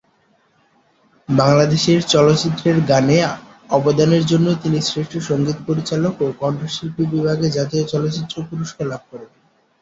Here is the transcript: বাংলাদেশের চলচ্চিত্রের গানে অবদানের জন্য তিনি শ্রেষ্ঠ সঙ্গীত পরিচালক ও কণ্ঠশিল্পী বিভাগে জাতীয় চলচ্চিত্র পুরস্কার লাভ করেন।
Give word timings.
বাংলাদেশের 1.29 1.99
চলচ্চিত্রের 2.05 2.77
গানে 2.85 3.17
অবদানের 3.69 4.23
জন্য 4.25 4.47
তিনি 4.63 4.79
শ্রেষ্ঠ 4.81 5.13
সঙ্গীত 5.29 5.57
পরিচালক 5.67 6.13
ও 6.21 6.27
কণ্ঠশিল্পী 6.41 7.03
বিভাগে 7.05 7.47
জাতীয় 7.49 7.83
চলচ্চিত্র 7.85 8.35
পুরস্কার 8.49 8.85
লাভ 8.87 9.01
করেন। 9.11 9.29